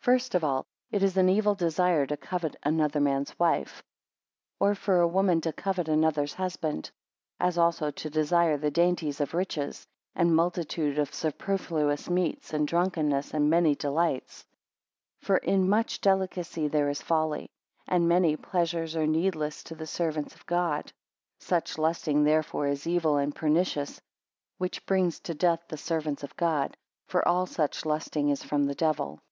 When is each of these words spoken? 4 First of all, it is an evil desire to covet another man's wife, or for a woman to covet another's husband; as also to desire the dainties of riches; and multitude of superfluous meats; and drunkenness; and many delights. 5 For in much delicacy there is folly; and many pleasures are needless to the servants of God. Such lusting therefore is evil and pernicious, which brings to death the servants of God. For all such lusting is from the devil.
4 0.00 0.12
First 0.18 0.34
of 0.34 0.44
all, 0.44 0.66
it 0.90 1.02
is 1.02 1.16
an 1.16 1.30
evil 1.30 1.54
desire 1.54 2.04
to 2.04 2.18
covet 2.18 2.56
another 2.62 3.00
man's 3.00 3.38
wife, 3.38 3.82
or 4.60 4.74
for 4.74 5.00
a 5.00 5.08
woman 5.08 5.40
to 5.40 5.52
covet 5.54 5.88
another's 5.88 6.34
husband; 6.34 6.90
as 7.40 7.56
also 7.56 7.90
to 7.90 8.10
desire 8.10 8.58
the 8.58 8.70
dainties 8.70 9.18
of 9.18 9.32
riches; 9.32 9.86
and 10.14 10.36
multitude 10.36 10.98
of 10.98 11.14
superfluous 11.14 12.10
meats; 12.10 12.52
and 12.52 12.68
drunkenness; 12.68 13.32
and 13.32 13.48
many 13.48 13.74
delights. 13.74 14.44
5 15.22 15.26
For 15.26 15.36
in 15.38 15.66
much 15.70 16.02
delicacy 16.02 16.68
there 16.68 16.90
is 16.90 17.00
folly; 17.00 17.48
and 17.88 18.06
many 18.06 18.36
pleasures 18.36 18.94
are 18.94 19.06
needless 19.06 19.64
to 19.64 19.74
the 19.74 19.86
servants 19.86 20.34
of 20.34 20.44
God. 20.44 20.92
Such 21.40 21.78
lusting 21.78 22.24
therefore 22.24 22.66
is 22.66 22.86
evil 22.86 23.16
and 23.16 23.34
pernicious, 23.34 24.02
which 24.58 24.84
brings 24.84 25.18
to 25.20 25.32
death 25.34 25.62
the 25.68 25.78
servants 25.78 26.22
of 26.22 26.36
God. 26.36 26.76
For 27.06 27.26
all 27.26 27.46
such 27.46 27.86
lusting 27.86 28.28
is 28.28 28.42
from 28.44 28.66
the 28.66 28.74
devil. 28.74 29.22